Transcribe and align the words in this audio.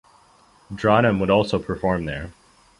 Dranem 0.73 1.19
would 1.19 1.29
also 1.29 1.59
perform 1.59 2.05
there. 2.05 2.31